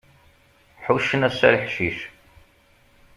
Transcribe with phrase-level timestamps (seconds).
[0.83, 1.99] Ḥuccen ass-a leḥcic.